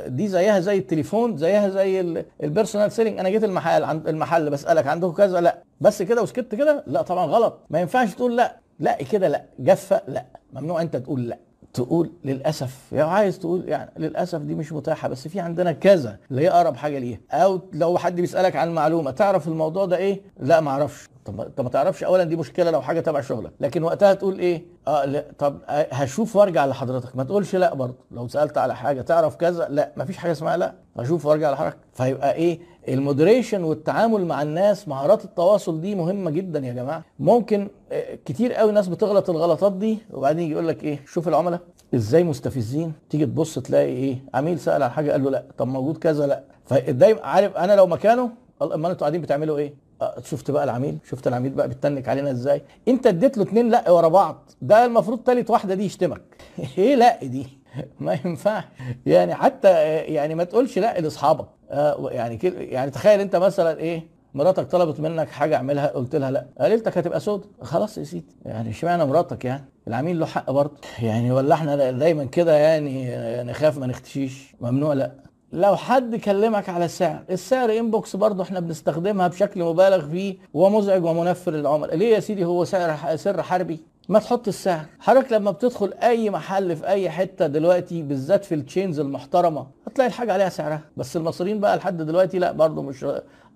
دي 0.07 0.27
زيها 0.27 0.59
زي 0.59 0.77
التليفون 0.77 1.37
زيها 1.37 1.69
زي 1.69 2.23
ال 2.43 2.48
personal 2.48 2.91
selling 2.91 3.19
أنا 3.19 3.29
جيت 3.29 3.43
المحل 3.43 3.83
المحل 4.07 4.49
بسألك 4.49 4.87
عندكم 4.87 5.11
كذا 5.11 5.41
لأ. 5.41 5.63
بس 5.81 6.01
كده 6.01 6.21
وسكت 6.21 6.55
كده؟ 6.55 6.83
لأ 6.87 7.01
طبعا 7.01 7.25
غلط. 7.25 7.59
ما 7.69 7.81
ينفعش 7.81 8.13
تقول 8.13 8.37
لأ. 8.37 8.59
لأ 8.79 8.97
كده 9.11 9.27
لأ. 9.27 9.45
جافة 9.59 10.01
لأ. 10.07 10.25
ممنوع 10.53 10.81
أنت 10.81 10.95
تقول 10.95 11.27
لأ. 11.29 11.37
تقول 11.73 12.11
للأسف 12.25 12.77
يا 12.91 12.97
يعني 12.97 13.11
عايز 13.11 13.39
تقول 13.39 13.69
يعني 13.69 13.91
للأسف 13.97 14.41
دي 14.41 14.55
مش 14.55 14.73
متاحة 14.73 15.07
بس 15.07 15.27
في 15.27 15.39
عندنا 15.39 15.71
كذا 15.71 16.17
اللي 16.31 16.41
هي 16.41 16.49
أقرب 16.49 16.75
حاجة 16.75 16.99
ليها. 16.99 17.19
أو 17.31 17.61
لو 17.73 17.97
حد 17.97 18.15
بيسألك 18.15 18.55
عن 18.55 18.69
معلومة 18.73 19.11
تعرف 19.11 19.47
الموضوع 19.47 19.85
ده 19.85 19.97
إيه؟ 19.97 20.21
لا 20.39 20.59
ما 20.61 20.71
أعرفش. 20.71 21.09
طب 21.25 21.41
انت 21.41 21.61
ما 21.61 21.69
تعرفش 21.69 22.03
اولا 22.03 22.23
دي 22.23 22.35
مشكلة 22.35 22.71
لو 22.71 22.81
حاجة 22.81 22.99
تبع 22.99 23.21
شغلك. 23.21 23.51
لكن 23.59 23.83
وقتها 23.83 24.13
تقول 24.13 24.39
إيه؟ 24.39 24.65
آه 24.87 25.05
لا. 25.05 25.25
طب 25.39 25.59
هشوف 25.67 26.35
وأرجع 26.35 26.65
لحضرتك. 26.65 27.15
ما 27.15 27.23
تقولش 27.23 27.55
لا 27.55 27.73
برضه. 27.73 27.95
لو 28.11 28.27
سألت 28.27 28.57
على 28.57 28.75
حاجة 28.75 29.01
تعرف 29.01 29.35
كذا 29.35 29.67
لا. 29.69 29.91
ما 29.97 30.05
فيش 30.05 30.17
حاجة 30.17 30.31
اسمها 30.31 30.57
لا. 30.57 30.73
هشوف 30.97 31.25
وأرجع 31.25 31.51
لحضرتك. 31.51 31.77
فيبقى 31.93 32.33
إيه؟ 32.33 32.59
ال 32.89 32.96
moderation 32.96 33.63
والتعامل 33.63 34.25
مع 34.25 34.41
الناس 34.41 34.87
مهارات 34.87 35.25
التواصل 35.25 35.81
دي 35.81 35.95
مهمة 35.95 36.31
جدا 36.31 36.59
يا 36.59 36.73
جماعة. 36.73 37.03
ممكن 37.19 37.67
آه، 37.91 38.17
كتير 38.25 38.53
قوي 38.53 38.71
ناس 38.71 38.87
بتغلط 38.87 39.29
الغلطات 39.29 39.73
دي 39.73 39.97
وبعدين 40.13 40.43
يجي 40.43 40.51
يقول 40.53 40.67
لك 40.67 40.83
إيه 40.83 40.99
شوف 41.05 41.27
العملاء 41.27 41.59
إزاي 41.95 42.23
مستفزين. 42.23 42.93
تيجي 43.09 43.25
تبص 43.25 43.59
تلاقي 43.59 43.85
إيه 43.85 44.17
عميل 44.33 44.59
سأل 44.59 44.83
عن 44.83 44.89
حاجة 44.89 45.11
قال 45.11 45.23
له 45.23 45.29
لا. 45.29 45.43
طب 45.57 45.67
موجود 45.67 45.97
كذا 45.97 46.27
لا. 46.27 46.43
فدايما 46.65 47.21
عارف 47.21 47.57
أنا 47.57 47.75
لو 47.75 47.87
مكانه 47.87 48.29
أمال 48.61 48.91
أنتوا 48.91 48.99
قاعدين 48.99 49.21
بتعملوا 49.21 49.57
إيه؟ 49.57 49.73
آه، 50.01 50.15
شفت 50.25 50.51
بقى 50.51 50.63
العميل 50.63 50.97
شفت 51.09 51.27
العميل 51.27 51.51
بقى 51.51 51.69
بتنك 51.69 52.09
علينا 52.09 52.31
إزاي؟ 52.31 52.61
أنت 52.87 53.07
اديت 53.07 53.37
له 53.37 53.43
اتنين 53.43 53.69
لا 53.69 53.89
ورا 53.91 54.07
بعض. 54.07 54.49
ده 54.61 54.85
المفروض 54.85 55.19
تالت 55.19 55.49
واحدة 55.49 55.75
دي 55.75 55.85
يشتمك. 55.85 56.21
إيه 56.77 56.95
لا 56.95 57.23
دي؟ 57.23 57.47
ما 57.99 58.17
ينفعش 58.25 58.63
يعني 59.05 59.35
حتى 59.35 59.69
يعني 59.97 60.35
ما 60.35 60.43
تقولش 60.43 60.79
لا 60.79 60.99
لأصحابك. 61.01 61.45
آه 61.73 62.09
يعني 62.11 62.39
يعني 62.43 62.91
تخيل 62.91 63.19
انت 63.19 63.35
مثلا 63.35 63.79
إيه 63.79 64.07
مراتك 64.33 64.63
طلبت 64.67 64.99
منك 64.99 65.29
حاجة 65.29 65.55
اعملها 65.55 65.87
قلت 65.87 66.15
لها 66.15 66.31
لا. 66.31 66.45
ليلتك 66.59 66.97
هتبقى 66.97 67.19
سود 67.19 67.45
خلاص 67.61 67.97
يا 67.97 68.03
سيدي. 68.03 68.25
يعني 68.45 68.69
اشمعنى 68.69 69.05
مراتك 69.05 69.45
يعني؟ 69.45 69.65
العميل 69.87 70.19
له 70.19 70.25
حق 70.25 70.51
برضه. 70.51 70.73
يعني 71.01 71.31
ولا 71.31 71.53
إحنا 71.55 71.91
دايما 71.91 72.23
كده 72.25 72.53
يعني 72.57 73.15
نخاف 73.43 73.77
ما 73.77 73.87
نختشيش. 73.87 74.55
ممنوع 74.61 74.93
لا. 74.93 75.11
لو 75.53 75.75
حد 75.75 76.15
كلمك 76.15 76.69
على 76.69 76.85
السعر 76.85 77.23
السعر 77.29 77.71
inbox 77.79 78.15
برضه 78.15 78.43
إحنا 78.43 78.59
بنستخدمها 78.59 79.27
بشكل 79.27 79.63
مبالغ 79.63 80.09
فيه 80.09 80.37
ومزعج 80.53 81.03
ومنفر 81.03 81.51
للعملاء. 81.51 81.95
ليه 81.95 82.15
يا 82.15 82.19
سيدي؟ 82.19 82.45
هو 82.45 82.65
سعر 82.65 83.15
سر 83.15 83.43
حربي. 83.43 83.79
ما 84.09 84.19
تحط 84.19 84.47
السعر 84.47 84.85
حضرتك 84.99 85.31
لما 85.33 85.51
بتدخل 85.51 85.93
أي 86.03 86.29
محل 86.29 86.75
في 86.75 86.87
أي 86.87 87.09
حتة 87.09 87.47
دلوقتي 87.47 88.01
بالذات 88.01 88.45
في 88.45 88.55
ال 88.55 88.61
chains 88.61 88.99
المحترمة 88.99 89.67
هتلاقي 89.87 90.07
الحاجة 90.07 90.33
عليها 90.33 90.49
سعرها. 90.49 90.81
بس 90.97 91.17
المصريين 91.17 91.59
بقى 91.59 91.77
لحد 91.77 91.97
دلوقتي 91.97 92.39
لا 92.39 92.51
برضه 92.51 92.81
مش 92.81 93.05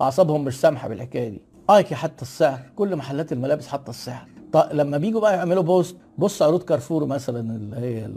أعصابهم 0.01 0.45
مش 0.45 0.59
سامحة 0.61 0.88
بالحكاية 0.88 1.29
دي. 1.29 1.41
ايكيا 1.69 1.95
حتى 1.95 2.21
السعر. 2.21 2.59
كل 2.75 2.95
محلات 2.95 3.31
الملابس 3.31 3.67
حاطة 3.67 3.89
السعر. 3.89 4.27
طيب 4.53 4.65
لما 4.73 4.97
بيجوا 4.97 5.21
بقى 5.21 5.33
يعملوا 5.38 5.63
بوست 5.63 5.95
بص 6.17 6.41
عروض 6.41 6.63
كارفور 6.63 7.05
مثلا 7.05 7.39
اللي 7.55 7.77
هي 7.77 8.09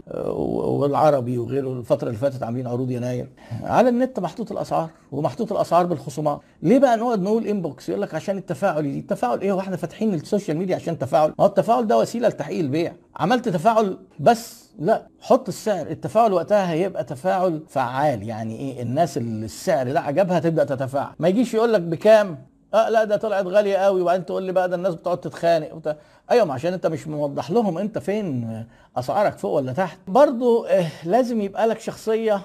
والعربي 0.81 1.37
وغيره 1.37 1.73
الفترة 1.73 2.07
اللي 2.07 2.19
فاتت 2.19 2.43
عاملين 2.43 2.67
عروض 2.67 2.91
يناير 2.91 3.29
على 3.63 3.89
النت 3.89 4.19
محطوط 4.19 4.51
الأسعار 4.51 4.89
ومحطوط 5.11 5.51
الأسعار 5.51 5.85
بالخصومات. 5.85 6.39
ليه 6.63 6.79
بقى 6.79 6.97
نقعد 6.97 7.21
نقول 7.21 7.47
inbox 7.47 7.89
يقول 7.89 8.01
لك 8.01 8.15
عشان 8.15 8.37
التفاعل 8.37 8.81
دي 8.83 8.99
التفاعل 8.99 9.41
إيه؟ 9.41 9.53
وإحنا 9.53 9.77
فاتحين 9.77 10.13
ال 10.13 10.19
social 10.19 10.57
media 10.57 10.75
عشان 10.75 10.97
تفاعل. 10.99 11.29
ما 11.29 11.35
هو 11.39 11.45
التفاعل 11.45 11.87
ده 11.87 11.97
وسيلة 11.97 12.27
لتحقيق 12.27 12.59
البيع. 12.59 12.93
عملت 13.15 13.49
تفاعل 13.49 13.97
بس؟ 14.19 14.69
لا. 14.79 15.07
حط 15.21 15.47
السعر. 15.47 15.87
التفاعل 15.87 16.33
وقتها 16.33 16.71
هيبقى 16.71 17.03
تفاعل 17.03 17.63
فعال. 17.67 18.23
يعني 18.23 18.59
إيه؟ 18.59 18.81
الناس 18.81 19.17
اللي 19.17 19.45
السعر 19.45 19.91
ده 19.91 19.99
عجبها 19.99 20.39
تبدأ 20.39 20.63
تتفاعل. 20.63 21.13
ما 21.19 21.27
يجيش 21.27 21.53
يقول 21.53 21.73
لك 21.73 21.81
بكام؟ 21.81 22.37
آه 22.73 22.89
لا 22.89 23.03
ده 23.03 23.17
طلعت 23.17 23.45
غالية 23.45 23.77
قوي. 23.77 24.01
وبعدين 24.01 24.25
تقول 24.25 24.43
لي 24.43 24.51
بقى 24.51 24.69
ده 24.69 24.75
الناس 24.75 24.95
بتقعد 24.95 25.17
تتخانق 25.19 25.73
وبتاع. 25.75 25.95
أيوه 26.31 26.53
عشان 26.53 26.73
أنت 26.73 26.87
مش 26.87 27.07
موضح 27.07 27.51
لهم 27.51 27.77
أنت 27.77 27.97
فين 27.97 28.65
أسعارك 28.97 29.37
فوق 29.37 29.51
ولا 29.51 29.73
تحت. 29.73 29.97
برضو 30.07 30.65
آه 30.65 30.87
لازم 31.05 31.41
يبقى 31.41 31.67
لك 31.67 31.79
شخصية 31.79 32.41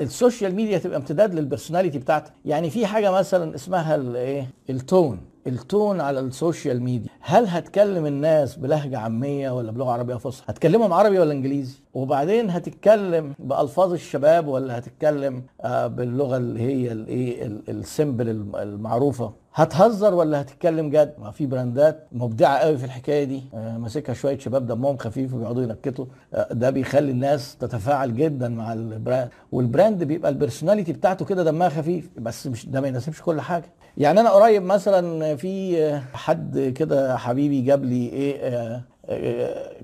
ال 0.00 0.08
social 0.08 0.54
media 0.54 0.78
تبقى 0.78 0.96
امتداد 0.98 1.34
لل 1.34 1.44
personality 1.44 1.98
بتاعتك. 1.98 2.32
يعني 2.44 2.70
في 2.70 2.86
حاجة 2.86 3.10
مثلا 3.10 3.54
اسمها 3.54 3.94
الايه 3.94 4.46
ال 4.70 4.80
tone 4.80 5.20
ال 5.46 5.57
tone 5.57 6.00
على 6.00 6.20
ال 6.20 6.29
social 6.29 6.82
media. 6.82 7.08
هل 7.20 7.46
هتكلم 7.46 8.06
الناس 8.06 8.56
بلهجة 8.56 8.98
عامية 8.98 9.50
ولا 9.50 9.72
بلغة 9.72 9.90
عربية 9.92 10.14
فصحى؟ 10.14 10.44
هتكلمهم 10.52 10.92
عربي 10.92 11.18
ولا 11.18 11.32
إنجليزي؟ 11.32 11.74
وبعدين 11.94 12.50
هتتكلم 12.50 13.34
بألفاظ 13.38 13.92
الشباب 13.92 14.48
ولا 14.48 14.78
هتتكلم 14.78 15.42
آه، 15.60 15.86
باللغة 15.86 16.36
اللي 16.36 16.60
هي 16.60 16.92
الايه 16.92 17.46
ال 17.68 17.77
simple 17.77 18.28
المعروفة؟ 18.56 19.32
هتهزر 19.58 20.14
ولا 20.14 20.40
هتتكلم 20.40 20.90
جد؟ 20.90 21.14
ما 21.18 21.30
في 21.30 21.46
brandات 21.46 22.06
مبدعة 22.12 22.58
قوي 22.58 22.78
في 22.78 22.84
الحكاية 22.84 23.24
دي. 23.24 23.42
آه، 23.54 23.78
ماسكها 23.78 24.12
شوية 24.12 24.38
شباب 24.38 24.66
دمهم 24.66 24.96
خفيف 24.96 25.34
وبيقعدوا 25.34 25.62
ينكتوا. 25.62 26.04
آه، 26.34 26.48
ده 26.52 26.70
بيخلي 26.70 27.10
الناس 27.10 27.56
تتفاعل 27.56 28.16
جدا 28.16 28.48
مع 28.48 28.72
ال 28.72 28.80
brand. 28.80 29.28
وال 29.52 29.67
brand 29.67 30.04
بيبقى 30.04 30.30
ال 30.30 30.35
personality 30.35 30.92
بتاعته 30.92 31.24
كده 31.24 31.42
دمها 31.44 31.68
خفيف 31.68 32.10
بس 32.18 32.46
مش 32.46 32.66
ده 32.66 32.80
ما 32.80 32.88
يناسبش 32.88 33.22
كل 33.22 33.40
حاجة. 33.40 33.70
يعني 33.96 34.20
أنا 34.20 34.30
قريب 34.30 34.62
مثلا 34.62 35.36
في 35.36 35.92
حد 36.14 36.72
كده 36.76 37.16
حبيبي 37.16 37.60
جاب 37.60 37.84
لي 37.84 38.08
إيه 38.08 38.84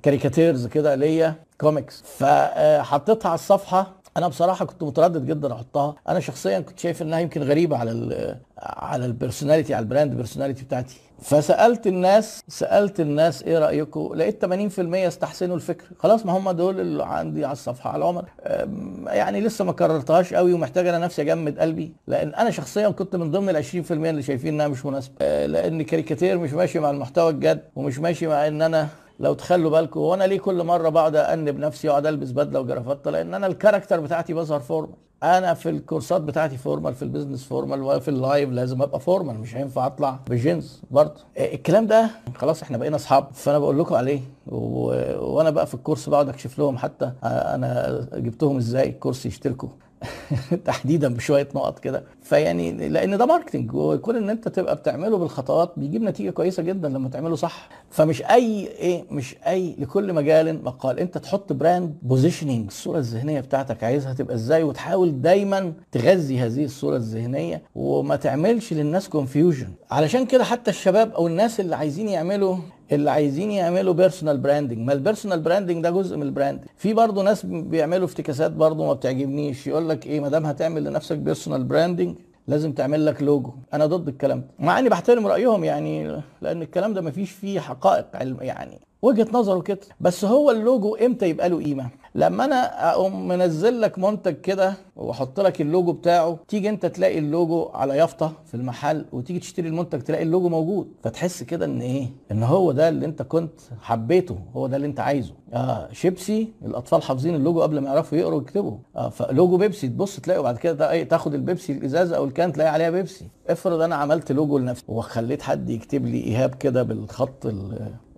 caricatures 0.03 0.67
كده 0.67 0.95
ليا 0.95 1.35
كوميكس 1.61 2.03
فحطيتها 2.03 3.29
على 3.29 3.35
الصفحة 3.35 3.93
أنا 4.17 4.29
بصراحه 4.29 4.65
كنت 4.65 4.83
متردد 4.83 5.27
جدا 5.27 5.53
احطها. 5.53 5.95
أنا 6.09 6.21
شخصيا 6.21 6.61
كنت 6.61 6.79
شايف 6.79 7.03
انها 7.03 7.19
يمكن 7.19 7.43
غريبه 7.43 7.77
على 7.77 7.91
ال 7.91 8.37
على 8.63 9.07
ال 9.07 9.12
personality 9.12 9.75
على 9.75 9.83
ال 9.83 9.88
brand 9.88 10.15
personality 10.17 10.65
بتاعتي. 10.65 10.97
فسالت 11.23 11.87
الناس 11.87 12.43
سالت 12.49 13.01
الناس 13.01 13.43
إيه 13.43 13.59
رايكم؟ 13.59 14.15
لقيت 14.15 14.45
80% 14.45 14.49
استحسنوا 14.95 15.57
الفكرة 15.57 15.87
خلاص 15.99 16.27
ما 16.27 16.33
هم 16.33 16.51
دول 16.51 16.81
اللي 16.81 17.05
عندي 17.05 17.45
على 17.45 17.53
الصفحه 17.53 17.91
على 17.91 18.23
أم، 18.47 19.05
يعني 19.09 19.41
لسه 19.41 19.65
ما 19.65 19.73
كررتهاش 19.73 20.35
قوي 20.35 20.53
ومحتاج 20.53 20.87
أنا 20.87 20.99
نفسي 20.99 21.23
اجمد 21.23 21.59
قلبي. 21.59 21.93
لأن 22.07 22.35
أنا 22.35 22.51
شخصيا 22.51 22.89
كنت 22.89 23.17
من 23.17 23.31
ضمن 23.31 23.49
ال 23.49 23.57
20% 23.57 23.91
اللي 23.91 24.23
شايفين 24.23 24.55
انها 24.55 24.69
مش 24.69 24.87
مناسبة. 24.87 25.47
لأن 25.47 25.83
كاريكاتير 25.83 26.39
مش 26.39 26.53
ماشي 26.53 26.79
مع 26.79 26.91
المحتوى 26.91 27.31
الجد 27.31 27.61
ومش 27.77 27.99
ماشي 27.99 28.27
مع 28.27 28.47
ان 28.47 28.63
أنا 28.63 28.89
لو 29.21 29.35
تخلوا 29.35 29.71
بالكم 29.71 30.01
وأنا 30.01 30.25
ليه 30.25 30.39
كل 30.39 30.65
مرة 30.65 30.89
بقعد 30.89 31.17
اتعب 31.17 31.59
نفسي 31.59 31.89
وأقعد 31.89 32.07
ألبس 32.07 32.31
بدلة 32.31 32.61
وجرافطة؟ 32.61 33.11
لأن 33.11 33.35
أنا 33.35 33.47
ال 33.47 33.52
character 33.52 34.01
بتاعتي 34.01 34.35
بظهر 34.35 34.61
formal 34.61 34.95
أنا 35.23 35.55
في 35.55 35.69
الكورسات 35.71 36.21
بتاعتي 36.21 36.57
formal 36.57 36.95
في 36.95 37.03
ال 37.03 37.07
business 37.07 37.45
formal 37.45 37.83
وفي 37.83 38.09
ال 38.09 38.17
life 38.17 38.51
لازم 38.51 38.83
أبقى 38.83 39.01
formal 39.01 39.39
مش 39.41 39.57
هينفع 39.57 39.87
أطلع 39.87 40.19
بجينز 40.31 40.83
برضه. 40.91 41.21
إيه 41.37 41.55
الكلام 41.55 41.87
ده 41.87 42.11
خلاص 42.35 42.63
إحنا 42.63 42.79
بقينا 42.79 42.97
أصحاب. 42.97 43.27
فأنا 43.33 43.59
بقول 43.59 43.79
لكم 43.79 43.95
عليه. 43.95 44.21
وأنا 44.47 45.51
بقى 45.51 45.67
في 45.67 45.75
الكورس 45.75 46.09
بقعد 46.09 46.29
أكشف 46.29 46.59
لهم 46.59 46.79
حتى 46.79 47.13
أنا 47.25 48.01
جبتهم 48.15 48.57
إزاي 48.57 48.89
الكورس 48.89 49.27
يشتركوا. 49.27 49.69
تحديدا 50.65 51.15
بشوية 51.15 51.49
نقط 51.55 51.79
كده. 51.79 52.05
فيعني 52.23 52.89
لأن 52.89 53.19
ده 53.19 53.27
marketing 53.27 53.75
وكون 53.75 54.17
إن 54.17 54.31
أنت 54.31 54.49
تبقى 54.49 54.77
بتعمله 54.77 55.19
بالخطوات 55.19 55.73
بيجيب 55.77 56.03
نتيجة 56.03 56.31
كويسة 56.31 56.63
جدا 56.63 56.89
لما 56.89 57.09
تعمله 57.09 57.37
صح. 57.37 57.69
فمش 57.91 58.23
أي 58.23 58.67
إيه 58.67 59.05
مش 59.11 59.37
أي 59.47 59.77
لكل 59.79 60.13
مجال 60.13 60.65
مقال. 60.65 60.99
أنت 60.99 61.19
تحط 61.19 61.53
brand 61.53 61.95
positioning 62.03 62.67
الصورة 62.67 62.99
الذهنية 62.99 63.41
بتاعتك 63.41 63.85
عايزها 63.85 64.13
تبقى 64.13 64.35
إزاي 64.35 64.63
وتحاول 64.63 65.23
دايما 65.23 65.73
تغذي 65.93 66.39
هذه 66.39 66.65
الصورة 66.65 66.97
الذهنية 66.97 67.63
وما 67.75 68.17
تعملش 68.17 68.73
للناس 68.73 69.09
confusion 69.09 69.69
علشان 69.91 70.27
كده 70.27 70.45
حتى 70.45 70.71
الشباب 70.71 71.13
أو 71.13 71.27
الناس 71.27 71.61
اللي 71.61 71.77
عايزين 71.77 72.09
يعملوا 72.09 72.57
اللي 72.93 73.11
عايزين 73.11 73.51
يعملوا 73.51 73.95
personal 73.95 74.39
branding 74.39 74.79
ما 74.79 74.93
ال 74.93 74.98
personal 74.98 75.41
branding 75.41 75.83
ده 75.83 75.91
جزء 75.91 76.17
من 76.17 76.23
ال 76.23 76.30
brand 76.30 76.65
في 76.77 76.95
برضه 76.95 77.23
ناس 77.23 77.47
بيعملوا 77.47 78.05
افتكاسات 78.05 78.51
برضه 78.51 78.87
ما 78.87 78.93
بتعجبنيش. 78.93 79.67
يقول 79.67 79.89
لك 79.89 80.07
إيه 80.07 80.21
ما 80.21 80.29
دام 80.29 80.47
هتعمل 80.47 80.85
لنفسك 80.85 81.19
personal 81.19 81.65
branding 81.65 82.17
لازم 82.49 82.73
تعمل 82.73 83.07
لك 83.07 83.23
لوجو 83.23 83.53
أنا 83.75 83.87
ضد 83.87 84.09
الكلام 84.09 84.41
ده. 84.41 84.47
مع 84.59 84.79
إني 84.79 84.89
بحترم 84.89 85.27
رأيهم 85.27 85.65
يعني 85.65 86.21
لأن 86.43 86.63
الكلام 86.63 86.95
ده 86.95 87.01
ما 87.01 87.11
فيش 87.11 87.31
فيه 87.31 87.61
حقائق 87.61 88.07
علم 88.15 88.37
يعني. 88.41 88.81
وجهة 89.05 89.27
نظره 89.33 89.61
كده. 89.61 89.79
بس 90.01 90.25
هو 90.25 90.51
اللوجو 90.51 90.95
إمتى 90.95 91.29
يبقى 91.29 91.49
له 91.49 91.59
قيمة؟ 91.63 91.89
لما 92.17 92.45
أنا 92.45 92.91
أقوم 92.91 93.29
منزل 93.29 93.81
لك 93.81 93.99
منتج 93.99 94.35
كده 94.41 94.75
وأحط 94.97 95.41
لك 95.41 95.61
اللوجو 95.61 95.93
بتاعه 95.93 96.39
تيجي 96.49 96.69
أنت 96.69 96.87
تلاقي 96.87 97.19
اللوجو 97.19 97.69
على 97.75 97.97
يافطة 97.97 98.33
في 98.47 98.55
المحل 98.55 99.05
وتيجي 99.13 99.39
تشتري 99.39 99.69
المنتج 99.69 100.01
تلاقي 100.01 100.23
اللوجو 100.23 100.49
موجود. 100.49 100.89
فتحس 101.03 101.43
كده 101.43 101.65
إن 101.67 101.81
إيه؟ 101.81 102.07
إن 102.33 102.43
هو 102.43 102.73
ده 102.73 102.89
اللي 102.89 103.07
أنت 103.07 103.23
كنت 103.23 103.61
حبيته 103.81 104.39
هو 104.57 104.67
ده 104.67 104.77
اللي 104.77 104.87
أنت 104.87 105.01
عايزه. 105.01 105.33
آه 105.55 105.89
شيبسي 105.93 106.53
الأطفال 106.65 107.03
حافظين 107.03 107.35
اللوجو 107.35 107.63
قبل 107.63 107.79
ما 107.79 107.87
يعرفوا 107.87 108.19
يقروا 108.19 108.39
ويكتبوا. 108.39 108.77
آه 108.97 109.09
فلوجو 109.09 109.57
بيبسي 109.57 109.89
تبص 109.89 110.21
تلاقي 110.21 110.43
بعد 110.43 110.59
كده 110.59 110.73
ده 110.73 111.03
تاخد 111.03 111.35
البيبسي 111.35 111.73
الإزازة 111.73 112.17
أو 112.17 112.25
ال 112.25 112.32
can 112.32 112.53
تلاقي 112.53 112.71
عليها 112.71 112.91
بيبسي. 112.91 113.25
افرض 113.49 113.81
أنا 113.81 113.95
عملت 113.95 114.33
لوجو 114.33 114.59
لنفسي 114.59 114.85
وخليت 114.89 115.43
حد 115.43 115.71
يكتب 115.71 116.07
لي 116.07 116.19
إيهاب 116.25 116.55
كده 116.55 116.83
بالخط 116.83 117.47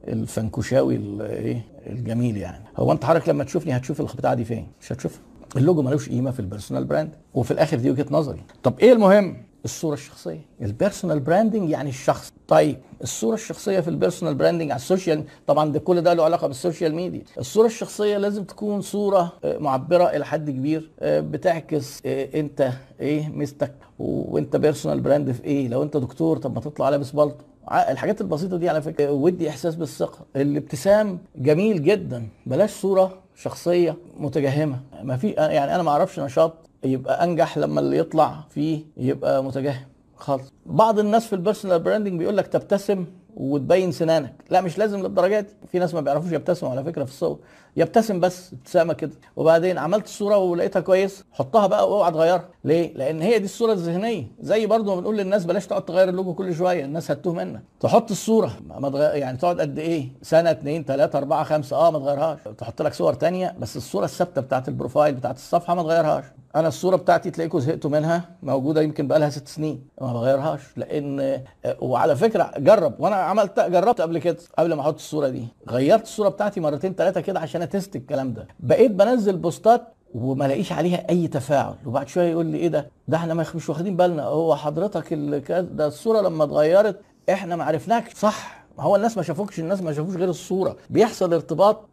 الفنكوشاوي 0.09 1.01
إيه 1.23 1.61
الجميل 1.87 2.37
يعني. 2.37 2.65
هو 2.77 2.93
انت 2.93 3.05
حضرتك 3.05 3.29
لما 3.29 3.45
تشوفني 3.45 3.77
هتشوف 3.77 4.01
البتاعه 4.01 4.35
دي 4.35 4.45
فين؟ 4.45 4.67
مش 4.81 4.93
هتشوفها 4.93 5.21
اللوجو 5.57 5.83
ملوش 5.83 6.09
قيمة 6.09 6.31
في 6.31 6.41
ال 6.41 6.46
personal 6.46 6.85
brand 6.85 7.11
وفي 7.35 7.51
الآخر 7.51 7.77
دي 7.79 7.91
وجهة 7.91 8.07
نظري. 8.11 8.41
طب 8.63 8.75
إيه 8.81 8.93
المهم؟ 8.93 9.37
الصورة 9.65 9.95
الشخصية. 9.95 10.41
ال 10.63 10.69
personal 10.69 11.21
branding 11.21 11.71
يعني 11.71 11.89
الشخص. 11.89 12.33
طيب 12.49 12.77
الصورة 13.03 13.35
الشخصية 13.35 13.81
في 13.81 13.89
ال 13.91 13.96
personal 13.96 14.35
branding 14.35 14.71
على 14.71 14.79
ال 14.79 14.85
social 14.85 15.25
طبعا 15.47 15.73
ده 15.73 15.79
كل 15.79 16.01
ده 16.01 16.15
له 16.15 16.25
علاقة 16.25 16.47
بال 16.47 16.59
social 16.59 16.95
media. 16.95 17.23
الصورة 17.39 17.67
الشخصية 17.67 18.19
لازم 18.19 18.45
تكون 18.45 18.81
صورة 18.81 19.33
معبرة 19.45 20.05
إلى 20.05 20.25
حد 20.27 20.51
كبير 20.51 20.91
بتعكس 21.03 22.03
أنت 22.07 22.73
إيه 23.01 23.29
ميزتك 23.29 23.73
وأنت 23.99 24.57
personal 24.57 25.01
brand 25.01 25.33
في 25.33 25.45
إيه. 25.45 25.69
لو 25.69 25.83
أنت 25.83 25.97
دكتور 25.97 26.39
طب 26.39 26.55
ما 26.55 26.61
تطلع 26.61 26.89
لابس 26.89 27.11
بالطو 27.11 27.45
الحاجات 27.73 28.21
البسيطة 28.21 28.57
دي 28.57 28.69
على 28.69 28.83
فكرة 28.83 29.11
ودي 29.11 29.49
إحساس 29.51 29.75
بالثقة. 29.75 30.19
الابتسام 30.37 31.19
جميل 31.37 31.83
جدا 31.83 32.29
بلاش 32.47 32.71
صورة 32.71 33.19
شخصية 33.37 33.97
متجهمة. 34.19 34.81
ما 35.03 35.17
في 35.17 35.31
يعني 35.31 35.75
أنا 35.75 35.83
ما 35.83 35.91
أعرفش 35.91 36.21
نشاط 36.21 36.53
يبقى 36.85 37.25
أنجح 37.25 37.59
لما 37.59 37.81
اللي 37.81 37.99
يطلع 37.99 38.45
فيه 38.51 38.81
يبقى 38.97 39.45
متجهم 39.45 39.85
خالص. 40.17 40.53
بعض 40.67 40.99
الناس 40.99 41.27
في 41.27 41.33
ال 41.33 41.38
personal 41.38 41.79
branding 41.79 42.19
بيقول 42.19 42.37
لك 42.37 42.47
تبتسم 42.47 43.05
وتبين 43.37 43.93
سنانك. 43.93 44.35
لا 44.51 44.61
مش 44.61 44.79
لازم 44.79 45.03
للدرجات 45.03 45.45
دي. 45.45 45.69
في 45.73 45.79
ناس 45.79 45.95
ما 45.95 46.01
بيعرفوش 46.01 46.33
يبتسموا 46.33 46.71
على 46.73 46.85
فكرة 46.85 47.05
في 47.05 47.11
الصور 47.11 47.39
يبتسم 47.77 48.21
بس 48.21 48.53
ابتسامه 48.53 48.93
كده. 48.93 49.13
وبعدين 49.37 49.79
عملت 49.79 50.05
الصورة 50.05 50.37
ولقيتها 50.37 50.81
كويس 50.81 51.25
حطها 51.33 51.67
بقى 51.67 51.91
واوعى 51.91 52.13
تغيرها. 52.13 52.49
ليه؟ 52.65 52.95
لأن 52.95 53.23
هي 53.23 53.39
دي 53.39 53.45
الصورة 53.45 53.73
الذهنية. 53.73 54.27
زي 54.41 54.67
برضو 54.67 54.95
ما 54.95 55.01
بنقول 55.01 55.17
للناس 55.19 55.45
بلاش 55.45 55.67
تقعد 55.67 55.85
تغير 55.85 56.09
اللوجو 56.09 56.35
كل 56.35 56.55
شوية. 56.55 56.85
الناس 56.85 57.11
هتوه 57.11 57.33
منك. 57.33 57.63
تحط 57.81 58.11
الصورة. 58.11 58.53
ما 58.81 58.91
تغير 58.91 59.15
يعني 59.15 59.39
تقعد 59.39 59.61
قد 59.61 59.79
إيه؟ 59.79 60.09
سنة 60.23 60.51
اتنين 60.51 60.85
تلاتة 60.85 61.17
أربعة 61.17 61.45
خمسة. 61.45 61.77
آه 61.77 61.91
ما 61.91 61.99
تغيرهاش. 61.99 62.39
تحط 62.59 62.83
لك 62.83 62.95
صور 62.95 63.15
تانية 63.15 63.55
بس 63.61 63.77
الصورة 63.77 64.05
الثابتة 64.05 64.41
بتاعت 64.41 64.69
ال 64.69 64.75
profile 64.75 65.15
بتاعت 65.15 65.37
الصفحة 65.37 65.75
ما 65.75 65.83
تغيرهاش. 65.83 66.25
أنا 66.57 66.69
الصورة 66.69 66.97
بتاعتي 66.97 67.31
تلاقيكم 67.31 67.59
زهقتوا 67.59 67.91
منها 67.91 68.29
موجودة 68.43 68.83
يمكن 68.83 69.09
بقى 69.09 69.19
لها 69.19 69.31
ست 69.31 69.49
سنين. 69.49 69.89
ما 70.01 70.13
بغيرهاش 70.13 70.61
لأن 70.77 71.43
وعلى 71.81 72.17
فكرة 72.17 72.51
جرب 72.59 72.95
وأنا 72.99 73.17
عملت 73.17 73.61
جربت 73.61 74.01
قبل 74.01 74.19
كده 74.19 74.37
قبل 74.59 74.75
ما 74.75 74.81
أحط 74.81 74.95
الصورة 74.95 75.29
دي. 75.29 75.49
غيرت 75.69 76.03
الصورة 76.03 76.29
بتاعتي 76.29 76.61
مرتين 76.61 76.95
ثلاثة 76.95 77.21
كده 77.21 77.41
عشان 77.41 77.63
أتست 77.63 77.97
الكلام 77.97 78.33
ده. 78.33 78.47
بقيت 78.61 78.91
بنزل 78.91 79.37
بوستات 79.37 79.83
وما 80.15 80.45
لاقيش 80.45 80.73
عليها 80.73 81.09
أي 81.11 81.29
تفاعل. 81.29 81.75
وبعد 81.87 82.09
شوية 82.09 82.31
يقول 82.31 82.47
لي 82.47 82.59
إيه 82.59 82.69
ده؟ 82.69 82.91
ده 83.09 83.17
إحنا 83.17 83.35
مش 83.35 83.69
واخدين 83.69 83.97
بالنا. 83.97 84.23
هو 84.25 84.57
حضرتك 84.57 85.15
ده 85.53 85.87
الصورة 85.87 86.21
لما 86.21 86.45
اتغيرت 86.45 87.01
إحنا 87.31 87.57
ما 87.57 87.65
عرفناك. 87.65 88.17
صح. 88.17 88.67
هو 88.79 88.97
الناس 88.97 89.17
ما 89.17 89.23
شافوكش 89.23 89.61
الناس 89.61 89.83
ما 89.83 89.93
شافوش 89.93 90.17
غير 90.17 90.29
الصورة. 90.29 90.77
بيحصل 90.91 91.33
ارتباط 91.35 91.89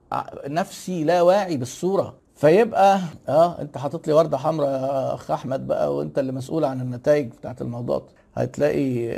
نفسي 0.47 1.03
لا 1.03 1.21
واعي 1.21 1.57
بالصورة. 1.57 2.22
فيبقى 2.35 2.99
آه 3.29 3.61
أنت 3.61 3.77
حاطط 3.77 4.07
لي 4.07 4.13
وردة 4.13 4.37
حمراء 4.37 4.69
يا 4.69 5.13
أخ 5.13 5.31
أحمد 5.31 5.67
بقى 5.67 5.95
وأنت 5.95 6.19
اللي 6.19 6.31
مسؤول 6.31 6.65
عن 6.65 6.81
النتائج 6.81 7.27
بتاعت 7.31 7.61
الموضوع. 7.61 8.03
هتلاقي 8.35 9.09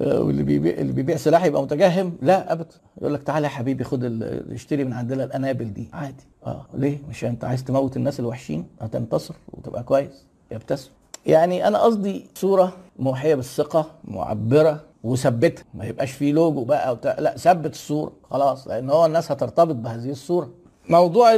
واللي 0.00 0.42
بيبيع 0.42 0.74
اللي 0.74 0.92
بيبيع 0.92 1.16
سلاح 1.16 1.44
يبقى 1.44 1.62
متجهم؟ 1.62 2.12
لا 2.22 2.52
ابدا. 2.52 2.74
يقول 3.00 3.14
لك 3.14 3.22
تعالى 3.22 3.44
يا 3.44 3.50
حبيبي 3.50 3.84
خد 3.84 4.04
اشتري 4.52 4.84
من 4.84 4.92
عندنا 4.92 5.24
الأنابل 5.24 5.72
دي. 5.72 5.88
عادي. 5.92 6.24
آه 6.46 6.66
ليه؟ 6.74 6.98
مش 7.08 7.24
أنت 7.24 7.44
عايز 7.44 7.64
تموت 7.64 7.96
الناس 7.96 8.20
الوحشين؟ 8.20 8.66
هتنتصر 8.80 9.34
وتبقى 9.52 9.82
كويس. 9.82 10.24
يبتسم. 10.50 10.90
يعني 11.26 11.68
أنا 11.68 11.78
قصدي 11.78 12.26
صورة 12.34 12.72
موحية 12.98 13.34
بالثقة 13.34 13.86
معبرة 14.04 14.80
وثبتها 15.04 15.64
ما 15.74 15.84
يبقاش 15.84 16.12
فيه 16.12 16.32
لوجو 16.32 16.64
بقى 16.64 16.92
وتا... 16.92 17.16
لا 17.20 17.36
ثبت 17.36 17.72
الصورة 17.72 18.12
خلاص. 18.30 18.68
لأن 18.68 18.90
هو 18.90 19.06
الناس 19.06 19.32
هترتبط 19.32 19.74
بهذه 19.74 20.10
الصورة. 20.10 20.50
موضوع 20.88 21.36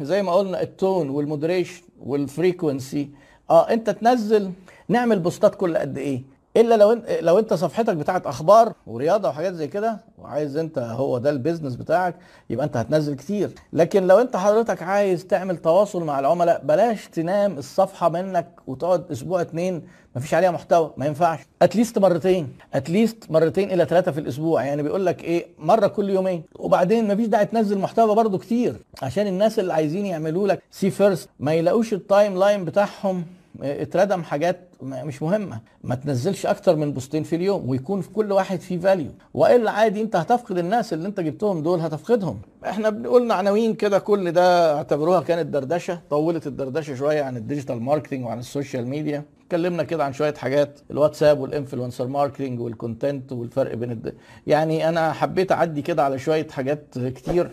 زي 0.00 0.22
ما 0.22 0.32
قلنا 0.32 0.62
ال 0.62 0.72
tone 0.72 1.10
وال 1.10 1.22
moderation 1.22 1.82
وال 2.00 2.20
frequency 2.20 3.10
آه 3.50 3.70
انت 3.70 3.90
تنزل 3.90 4.50
نعمل 4.88 5.18
بوستات 5.18 5.54
كل 5.54 5.76
قد 5.76 5.98
إيه؟ 5.98 6.22
إلا 6.56 6.74
لو 6.76 6.92
انت 6.92 7.04
لو 7.20 7.38
أنت 7.38 7.54
صفحتك 7.54 7.96
بتاعت 7.96 8.26
أخبار 8.26 8.72
ورياضة 8.86 9.28
وحاجات 9.28 9.54
زي 9.54 9.68
كده 9.68 9.98
وعايز 10.18 10.56
أنت 10.56 10.78
هو 10.78 11.18
ده 11.18 11.30
ال 11.30 11.35
business 11.35 11.76
بتاعك 11.76 12.14
يبقى 12.50 12.66
أنت 12.66 12.76
هتنزل 12.76 13.14
كتير. 13.16 13.50
لكن 13.72 14.06
لو 14.06 14.18
أنت 14.18 14.36
حضرتك 14.36 14.82
عايز 14.82 15.26
تعمل 15.26 15.56
تواصل 15.56 16.04
مع 16.04 16.18
العملاء 16.20 16.60
بلاش 16.64 17.06
تنام 17.08 17.58
الصفحة 17.58 18.08
منك 18.08 18.46
وتقعد 18.66 19.10
أسبوع 19.10 19.40
اتنين 19.40 19.82
مفيش 20.16 20.34
عليها 20.34 20.50
محتوى 20.50 20.90
ما 20.96 21.06
ينفعش. 21.06 21.38
at 21.62 21.72
least 21.72 21.98
مرتين 21.98 22.48
at 22.74 22.88
least 22.88 23.24
مرتين 23.30 23.70
إلى 23.72 23.84
ثلاثة 23.84 24.12
في 24.12 24.20
الأسبوع. 24.20 24.64
يعني 24.64 24.82
بيقول 24.82 25.06
لك 25.06 25.24
إيه 25.24 25.46
مرة 25.58 25.86
كل 25.86 26.10
يومين. 26.10 26.42
وبعدين 26.58 27.08
مفيش 27.14 27.26
داعي 27.26 27.46
تنزل 27.46 27.78
محتوى 27.78 28.14
برضو 28.14 28.38
كتير 28.38 28.76
عشان 29.02 29.26
الناس 29.26 29.58
اللي 29.58 29.72
عايزين 29.72 30.06
يعملوا 30.06 30.48
لك 30.48 30.62
see 30.70 30.90
first 30.90 31.28
ما 31.40 31.54
يلاقوش 31.54 31.92
ال 31.92 32.38
timeline 32.38 32.64
بتاعهم 32.64 33.24
اتردم 33.62 34.22
حاجات 34.22 34.68
مش 34.82 35.22
مهمة. 35.22 35.60
ما 35.84 35.94
تنزلش 35.94 36.46
أكتر 36.46 36.76
من 36.76 36.92
بوستين 36.92 37.22
في 37.22 37.36
اليوم 37.36 37.68
ويكون 37.68 38.00
في 38.00 38.08
كل 38.10 38.32
واحد 38.32 38.60
فيه 38.60 38.78
value 38.78 39.10
وإلا 39.34 39.70
عادي 39.70 40.02
أنت 40.02 40.16
هتفقد 40.16 40.58
الناس 40.58 40.92
اللي 40.92 41.08
أنت 41.08 41.20
جبتهم 41.20 41.62
دول 41.62 41.80
هتفقدهم. 41.80 42.40
إحنا 42.64 42.90
بنقولنا 42.90 43.34
عناوين 43.34 43.74
كده 43.74 43.98
كل 43.98 44.32
ده 44.32 44.76
اعتبروها 44.76 45.20
كانت 45.20 45.46
دردشة 45.46 46.00
طولت 46.10 46.46
الدردشة 46.46 46.94
شوية 46.94 47.22
عن 47.22 47.36
ال 47.36 47.42
digital 47.42 47.82
marketing 47.82 48.24
وعن 48.24 48.38
ال 48.38 48.45
social 48.45 48.86
media. 48.86 49.24
اتكلمنا 49.46 49.82
كده 49.82 50.04
عن 50.04 50.12
شوية 50.12 50.34
حاجات 50.34 50.80
الواتساب 50.90 51.40
وال 51.40 51.51
influencer 51.51 52.06
marketing 52.06 52.60
وال 52.60 52.76
content 52.76 53.32
والفرق 53.32 53.74
بين 53.74 53.90
الد... 53.90 54.14
يعني 54.46 54.88
أنا 54.88 55.12
حبيت 55.12 55.52
أعدي 55.52 55.82
كده 55.82 56.04
على 56.04 56.18
شوية 56.18 56.48
حاجات 56.48 56.98
كتير. 56.98 57.50